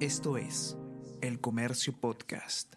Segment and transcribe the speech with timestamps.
[0.00, 0.76] Esto es
[1.22, 2.74] El Comercio Podcast.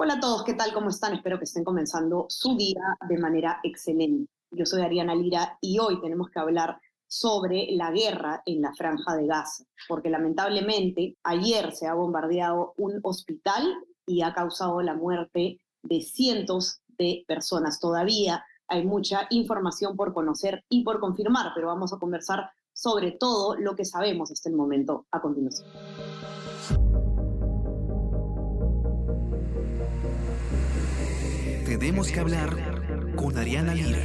[0.00, 0.72] Hola a todos, ¿qué tal?
[0.72, 1.14] ¿Cómo están?
[1.14, 4.28] Espero que estén comenzando su día de manera excelente.
[4.50, 9.14] Yo soy Ariana Lira y hoy tenemos que hablar sobre la guerra en la franja
[9.14, 13.72] de Gaza, porque lamentablemente ayer se ha bombardeado un hospital
[14.04, 17.78] y ha causado la muerte de cientos de personas.
[17.78, 22.50] Todavía hay mucha información por conocer y por confirmar, pero vamos a conversar
[22.80, 25.68] sobre todo lo que sabemos hasta el momento a continuación.
[31.66, 33.98] Tenemos que hablar con Ariana Lira.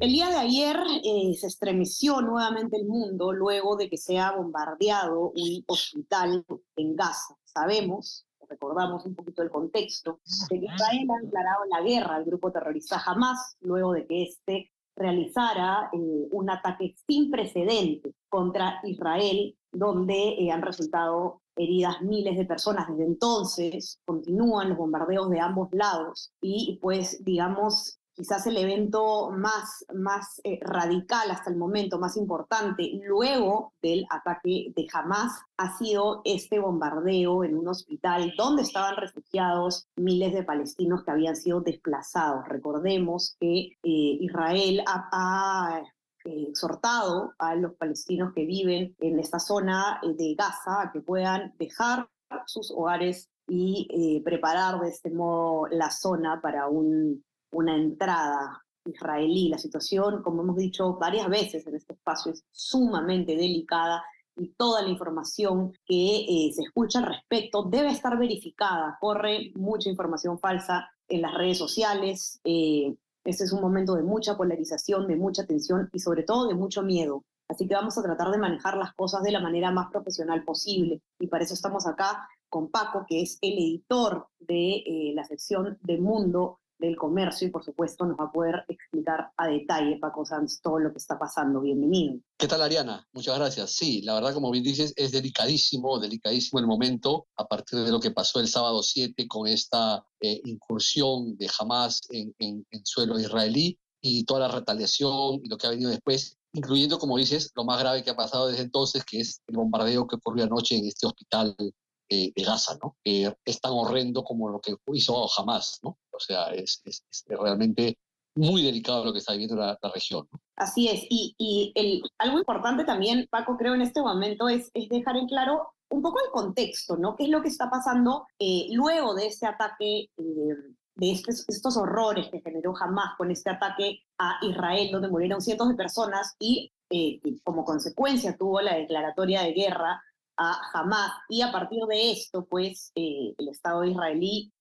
[0.00, 4.32] El día de ayer eh, se estremeció nuevamente el mundo luego de que se ha
[4.32, 7.36] bombardeado un hospital en Gaza.
[7.44, 10.20] Sabemos recordamos un poquito el contexto,
[10.50, 14.70] de que Israel ha declarado la guerra al grupo terrorista Hamas luego de que éste
[14.94, 22.44] realizara eh, un ataque sin precedente contra Israel, donde eh, han resultado heridas miles de
[22.44, 22.88] personas.
[22.88, 29.84] Desde entonces continúan los bombardeos de ambos lados y pues digamos quizás el evento más,
[29.94, 36.20] más eh, radical hasta el momento, más importante, luego del ataque de Hamas, ha sido
[36.24, 42.46] este bombardeo en un hospital donde estaban refugiados miles de palestinos que habían sido desplazados.
[42.48, 45.82] Recordemos que eh, Israel ha,
[46.24, 51.54] eh, exhortado a los palestinos que viven en esta zona de Gaza a que puedan
[51.58, 52.08] dejar
[52.46, 59.48] sus hogares y preparar de este modo la zona para un una entrada israelí.
[59.48, 64.02] La situación, como hemos dicho varias veces en este espacio, es sumamente delicada
[64.36, 68.96] y toda la información que eh, se escucha al respecto debe estar verificada.
[69.00, 72.40] Corre mucha información falsa en las redes sociales.
[72.42, 76.82] Este es un momento de mucha polarización, de mucha tensión y sobre todo de mucho
[76.82, 77.24] miedo.
[77.48, 81.02] Así que vamos a tratar de manejar las cosas de la manera más profesional posible.
[81.20, 85.78] Y para eso estamos acá con Paco, que es el editor de eh, la sección
[85.82, 90.26] de Mundo del comercio y por supuesto nos va a poder explicar a detalle, Paco
[90.26, 91.60] Sanz, todo lo que está pasando.
[91.60, 92.18] Bienvenido.
[92.36, 93.06] ¿Qué tal, Ariana?
[93.12, 93.70] Muchas gracias.
[93.70, 98.00] Sí, la verdad, como bien dices, es delicadísimo, delicadísimo el momento a partir de lo
[98.00, 103.18] que pasó el sábado 7 con esta eh, incursión de Hamas en, en, en suelo
[103.18, 107.64] israelí y toda la retaliación y lo que ha venido después incluyendo, como dices, lo
[107.64, 110.86] más grave que ha pasado desde entonces, que es el bombardeo que ocurrió anoche en
[110.86, 112.94] este hospital de Gaza, ¿no?
[113.04, 115.96] es tan horrendo como lo que hizo jamás, ¿no?
[116.12, 116.82] O sea, es,
[117.26, 117.98] realmente
[118.34, 120.26] muy delicado lo que está viviendo la, región.
[120.56, 124.88] Así es, y, y el, algo importante también, Paco, creo en este momento es, es
[124.88, 127.16] dejar en claro un poco el contexto, ¿no?
[127.16, 130.56] ¿Qué es lo que está pasando eh, luego de este ataque, eh,
[130.94, 135.74] de estos, horrores que generó Hamas con este ataque a Israel, donde murieron cientos de
[135.74, 140.02] personas y eh, como consecuencia tuvo la declaratoria de guerra
[140.36, 141.12] a Hamas.
[141.28, 144.52] Y a partir de esto, pues, eh, el Estado israelí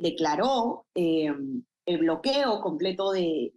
[0.00, 1.32] declaró eh,
[1.86, 3.52] el bloqueo completo de,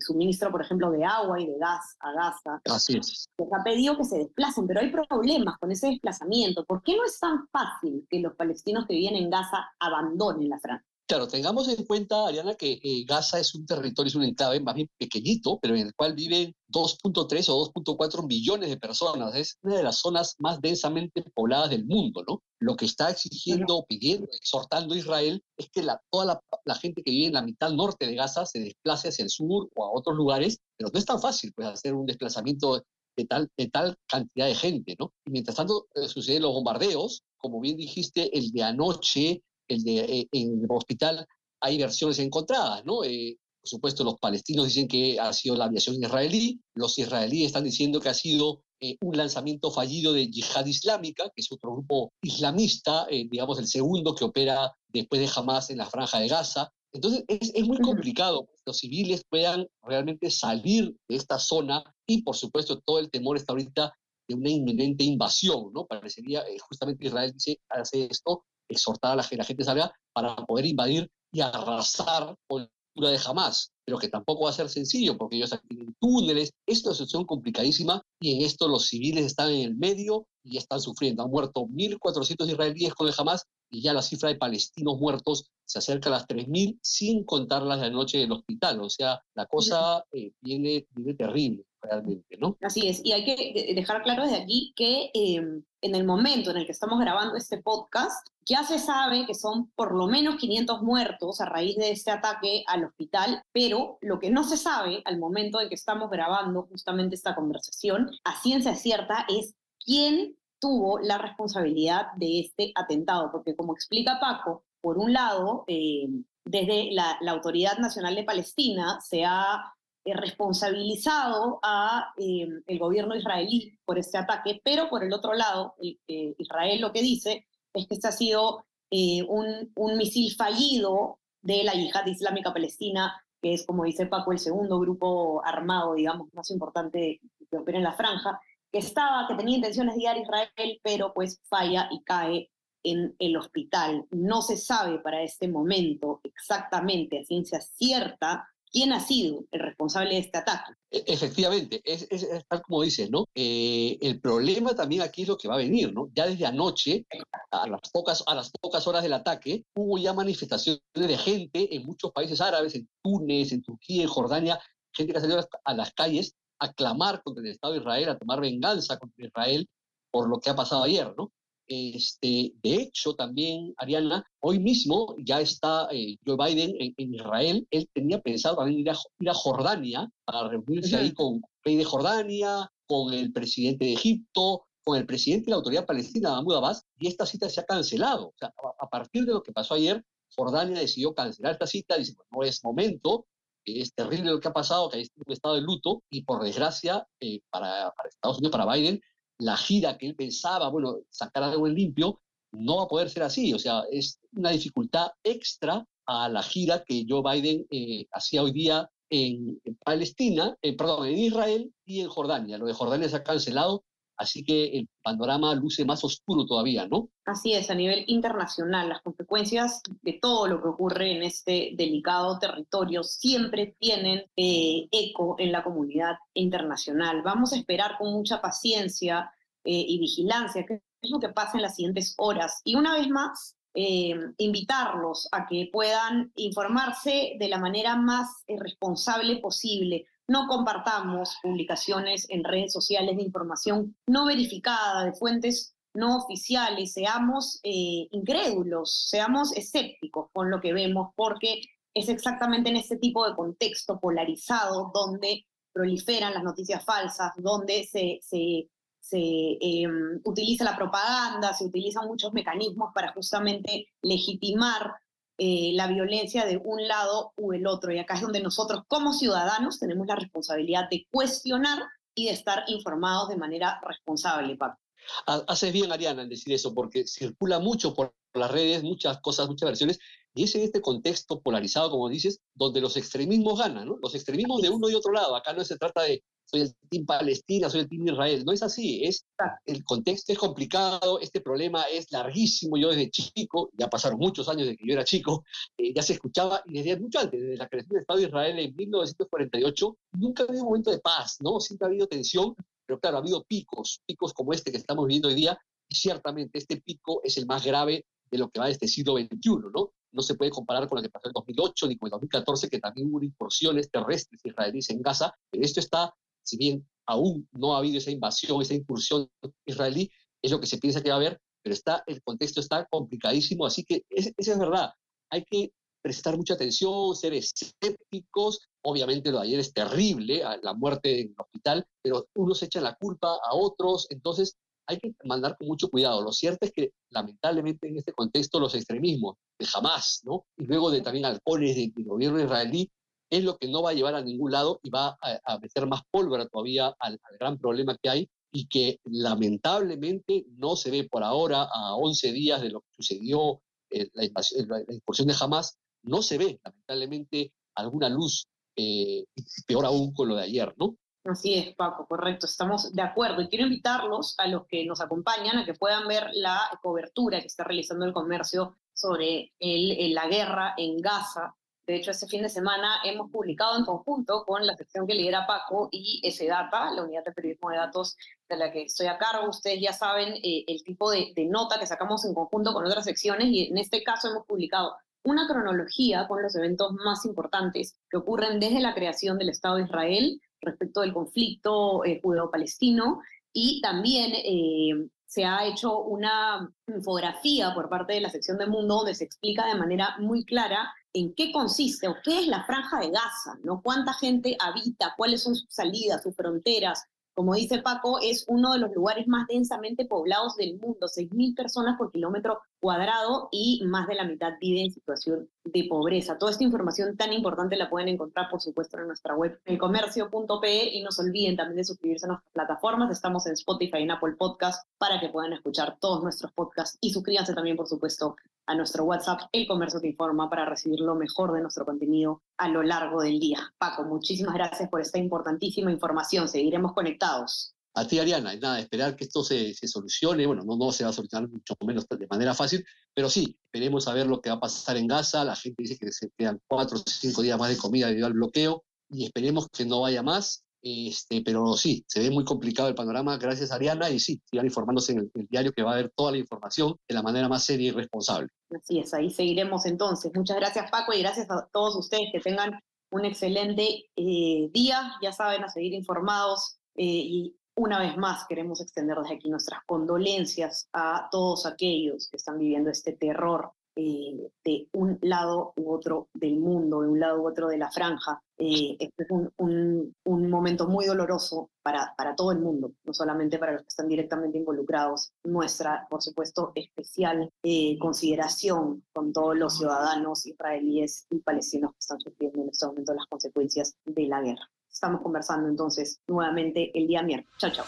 [0.00, 2.60] suministro, por ejemplo, de agua y de gas a Gaza.
[2.64, 3.28] Así es.
[3.36, 6.64] Se ha pedido que se desplacen, pero hay problemas con ese desplazamiento.
[6.64, 10.58] ¿Por qué no es tan fácil que los palestinos que viven en Gaza abandonen la
[10.58, 10.84] franja?
[11.08, 14.74] Claro, tengamos en cuenta, Ariana, que eh, Gaza es un territorio, es un enclave más
[14.74, 19.34] bien pequeñito, pero en el cual viven 2.3 o 2.4 millones de personas.
[19.34, 22.42] Es una de las zonas más densamente pobladas del mundo, ¿no?
[22.60, 27.10] Lo que está exigiendo, pidiendo, exhortando a Israel es que la, toda la, gente que
[27.10, 30.14] vive en la mitad norte de Gaza se desplace hacia el sur o a otros
[30.14, 32.84] lugares, pero no es tan fácil pues, hacer un desplazamiento
[33.16, 35.14] de tal, de tal cantidad de gente, ¿no?
[35.24, 39.98] Y mientras tanto eh, suceden los bombardeos, como bien dijiste, el de anoche el de,
[40.00, 41.26] eh, en el hospital
[41.60, 43.04] hay versiones encontradas, ¿no?
[43.04, 47.64] Eh, por supuesto, los palestinos dicen que ha sido la aviación israelí, los israelíes están
[47.64, 52.12] diciendo que ha sido eh, un lanzamiento fallido de Yihad Islámica, que es otro grupo
[52.22, 56.70] islamista, digamos el segundo que opera después de Hamas en la franja de Gaza.
[56.92, 62.22] Entonces es, es muy complicado que los civiles puedan realmente salir de esta zona y
[62.22, 63.92] por supuesto todo el temor está ahorita
[64.28, 65.86] de una inminente invasión, ¿no?
[65.86, 70.66] Parecería, justamente Israel dice, hace esto exhortar a la, que la gente salga para poder
[70.66, 75.36] invadir y arrasar con la de Hamas, pero que tampoco va a ser sencillo porque
[75.36, 79.76] ellos tienen túneles, es una situación complicadísima y en esto los civiles están en el
[79.76, 81.22] medio y están sufriendo.
[81.22, 85.78] Han muerto 1.400 israelíes con el Hamas y ya la cifra de palestinos muertos se
[85.78, 88.80] acerca a las 3.000 sin contar las de la noche del hospital.
[88.80, 90.86] O sea, la cosa eh, viene
[91.16, 91.64] terrible.
[91.82, 92.56] Realmente, ¿no?
[92.62, 96.58] Así es, y hay que dejar claro desde aquí que em, en el momento en
[96.58, 100.82] el que estamos grabando este podcast, ya se sabe que son por lo menos 500
[100.82, 105.18] muertos a raíz de este ataque al hospital, pero lo que no se sabe al
[105.18, 109.54] momento en que estamos grabando justamente esta conversación, a ciencia cierta, es
[109.84, 116.24] quién tuvo la responsabilidad de este atentado, porque como explica Paco, por un lado, em,
[116.44, 119.74] desde la, la Autoridad Nacional de Palestina se ha
[120.08, 125.74] eh, responsabilizado a eh, el gobierno israelí por este ataque, pero por el otro lado,
[125.80, 131.62] eh, Israel lo que dice es que este ha sido un, un, misil fallido de
[131.62, 136.50] la yihad islámica palestina, que es, como dice Paco, el segundo grupo armado, digamos, más
[136.50, 137.20] importante
[137.50, 138.40] que opera en la franja,
[138.72, 142.50] que estaba, que tenía intenciones de ir a Israel, pero pues falla y cae
[142.82, 144.06] en el hospital.
[144.10, 150.14] No se sabe para este momento exactamente a ciencia cierta quién ha sido el responsable
[150.14, 150.72] de este ataque.
[150.90, 152.08] E, efectivamente, es,
[152.48, 153.26] tal como dices, ¿no?
[153.34, 156.08] Eh, el problema también aquí es lo que va a venir, ¿no?
[156.14, 157.06] Ya desde anoche,
[157.50, 161.86] a las, pocas, a las pocas horas del ataque, hubo ya manifestaciones de gente en
[161.86, 164.60] muchos países árabes, en Túnez, en Turquía, en Jordania,
[164.92, 168.18] gente que ha salido a las calles a clamar contra el Estado de Israel, a
[168.18, 169.68] tomar venganza contra Israel
[170.10, 171.30] por lo que ha pasado ayer, ¿no?
[171.68, 177.66] Este, de hecho, también, Ariana, hoy mismo ya está eh, Joe Biden en, Israel.
[177.70, 181.76] Él tenía pensado también ir a, ir a Jordania para reunirse ahí con el rey
[181.76, 186.56] de Jordania, con el presidente de Egipto, con el presidente de la autoridad palestina, Mahmoud
[186.56, 188.28] Abbas, y esta cita se ha cancelado.
[188.28, 190.02] O sea, a, partir de lo que pasó ayer,
[190.34, 193.26] Jordania decidió cancelar esta cita, dice, no es momento,
[193.66, 197.06] es terrible lo que ha pasado, que hay un estado de luto, y por desgracia,
[197.20, 198.98] eh, para, para Estados Unidos, para Biden,
[199.38, 202.20] la gira que él pensaba, bueno, sacar algo en limpio,
[202.52, 203.52] no va a poder ser así.
[203.52, 208.52] O sea, es una dificultad extra a la gira que Joe Biden eh, hacía hoy
[208.52, 212.58] día en, Palestina, eh, perdón, en Israel y en Jordania.
[212.58, 213.84] Lo de Jordania se ha cancelado,
[214.18, 217.08] así que el panorama luce más oscuro todavía, ¿no?
[217.24, 222.38] Así es, a nivel internacional, las consecuencias de todo lo que ocurre en este delicado
[222.38, 227.22] territorio siempre tienen eh, eco en la comunidad internacional.
[227.22, 229.30] Vamos a esperar con mucha paciencia
[229.64, 232.60] eh, y vigilancia qué es lo que pasa en las siguientes horas.
[232.64, 239.36] Y una vez más, eh, invitarlos a que puedan informarse de la manera más responsable
[239.36, 246.92] posible no compartamos publicaciones en redes sociales de información no verificada, de fuentes no oficiales,
[246.92, 251.62] seamos eh, incrédulos, seamos escépticos con lo que vemos, porque
[251.94, 258.18] es exactamente en este tipo de contexto polarizado donde proliferan las noticias falsas, donde se,
[258.20, 258.68] se,
[259.12, 264.92] em, utiliza la propaganda, se utilizan muchos mecanismos para justamente legitimar
[265.38, 267.92] eh, la violencia de un lado u el otro.
[267.92, 271.78] Y acá es donde nosotros como ciudadanos tenemos la responsabilidad de cuestionar
[272.14, 274.78] y de estar informados de manera responsable, Paco.
[275.26, 279.68] Haces bien, Ariana, en decir eso, porque circula mucho por las redes, muchas cosas, muchas
[279.68, 280.00] versiones,
[280.38, 283.98] y es en este contexto polarizado, como dices, donde los extremismos ganan, ¿no?
[284.00, 285.34] Los extremismos de uno y otro lado.
[285.34, 288.44] Acá no se trata de soy el team Palestina, soy el team Israel.
[288.44, 289.26] No es así, es,
[289.66, 292.76] el contexto es complicado, este problema es larguísimo.
[292.76, 295.44] Yo desde chico, ya pasaron muchos años de que yo era chico,
[295.76, 298.58] eh, ya se escuchaba, y desde mucho antes, desde la creación del Estado de Israel
[298.60, 301.58] en 1948, nunca ha habido un momento de paz, ¿no?
[301.58, 302.54] Siempre ha habido tensión,
[302.86, 305.58] pero claro, ha habido picos, picos como este que estamos viviendo hoy día,
[305.88, 309.16] y ciertamente este pico es el más grave de lo que va de este siglo
[309.16, 309.92] XXI, ¿no?
[310.12, 312.78] No se puede comparar con lo que pasó en 2008 ni con el 2014, que
[312.78, 316.14] también hubo incursiones terrestres israelíes en Gaza, pero esto está
[316.48, 319.28] si bien aún no ha habido esa invasión, esa incursión
[319.66, 320.10] israelí,
[320.42, 323.66] es lo que se piensa que va a haber, pero está, el contexto está complicadísimo,
[323.66, 324.92] así que eso es verdad.
[325.30, 328.68] Hay que prestar mucha atención, ser escépticos.
[328.82, 332.94] Obviamente lo de ayer es terrible, la muerte en el hospital, pero unos echan la
[332.94, 334.56] culpa a otros, entonces
[334.88, 336.22] hay que mandar con mucho cuidado.
[336.22, 340.46] Lo cierto es que lamentablemente en este contexto los extremismos de jamás, ¿no?
[340.56, 342.90] Y luego de también halcones del gobierno israelí
[343.30, 346.00] es lo que no va a llevar a ningún lado y va a, meter más
[346.10, 351.68] pólvora todavía al, gran problema que hay y que lamentablemente no se ve por ahora
[351.70, 356.38] a 11 días de lo que sucedió eh, la, la, incursión de Hamas, no se
[356.38, 359.26] ve lamentablemente alguna luz, eh,
[359.66, 360.96] peor aún con lo de ayer, ¿no?
[361.30, 363.42] Así es, Paco, correcto, estamos de acuerdo.
[363.42, 367.46] Y quiero invitarlos a los que nos acompañan a que puedan ver la cobertura que
[367.46, 371.54] está realizando el comercio sobre la guerra en Gaza
[371.88, 375.46] de hecho, este fin de semana hemos publicado en conjunto con la sección que lidera
[375.46, 378.14] Paco y S-Data, la unidad de periodismo de datos
[378.46, 379.48] de la que estoy a cargo.
[379.48, 383.06] Ustedes ya saben eh, el tipo de, de, nota que sacamos en conjunto con otras
[383.06, 388.18] secciones y en este caso hemos publicado una cronología con los eventos más importantes que
[388.18, 393.20] ocurren desde la creación del Estado de Israel respecto del conflicto eh, judeo-palestino
[393.52, 398.96] y también eh, se ha hecho una infografía por parte de la sección de Mundo
[398.96, 403.00] donde se explica de manera muy clara en qué consiste o qué es la franja
[403.00, 403.80] de Gaza, ¿no?
[403.82, 407.04] Cuánta gente habita, cuáles son sus salidas, sus fronteras,
[407.38, 411.96] como dice Paco, es uno de los lugares más densamente poblados del mundo, 6.000 personas
[411.96, 416.38] por kilómetro cuadrado y más de la mitad vive en situación de pobreza.
[416.38, 421.02] Toda esta información tan importante la pueden encontrar, por supuesto, en nuestra web, elcomercio.pe, y
[421.02, 423.10] no se olviden también de suscribirse a nuestras plataformas.
[423.10, 427.12] Estamos en Spotify y en Apple Podcast para que puedan escuchar todos nuestros podcasts y
[427.12, 431.52] suscríbanse también, por supuesto, a nuestro WhatsApp, El Comercio Te Informa, para recibir lo mejor
[431.52, 433.72] de nuestro contenido a lo largo del día.
[433.78, 436.48] Paco, muchísimas gracias por esta importantísima información.
[436.48, 437.74] Seguiremos conectados.
[437.98, 440.46] A ti, Ariana, nada, esperar que esto se, se, solucione.
[440.46, 444.06] Bueno, no, no se va a solucionar mucho menos de manera fácil, pero sí, esperemos
[444.06, 445.44] a ver lo que va a pasar en Gaza.
[445.44, 448.34] La gente dice que se quedan cuatro o cinco días más de comida debido al
[448.34, 450.64] bloqueo y esperemos que no vaya más.
[450.80, 455.10] Este, pero sí, se ve muy complicado el panorama, gracias Ariana, y sí, sigan informándose
[455.10, 457.64] en el, el, diario que va a haber toda la información de la manera más
[457.64, 458.48] seria y responsable.
[458.70, 460.30] Así es, ahí seguiremos entonces.
[460.36, 462.78] Muchas gracias Paco y gracias a todos ustedes que tengan
[463.10, 468.80] un excelente eh, día, ya saben, a seguir informados eh, y una vez más queremos
[468.80, 474.88] extender desde aquí nuestras condolencias a todos aquellos que están viviendo este terror eh, de
[474.92, 478.42] un lado u otro del mundo, de un lado u otro de la franja.
[478.56, 483.72] Eh, este es un, momento muy doloroso para, para todo el mundo, no solamente para
[483.72, 485.32] los que están directamente involucrados.
[485.44, 492.20] Nuestra, por supuesto, especial eh, consideración con todos los ciudadanos israelíes y palestinos que están
[492.20, 494.68] sufriendo en este momento las consecuencias de la guerra.
[494.90, 497.56] Estamos conversando entonces nuevamente el día miércoles.
[497.58, 497.84] Chao, chao.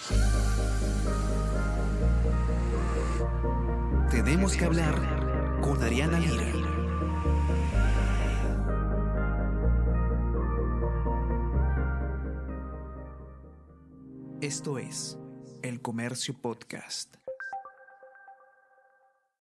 [4.10, 6.50] Tenemos que hablar con Ariana Lira.
[14.40, 15.18] Esto es
[15.62, 17.19] El Comercio Podcast.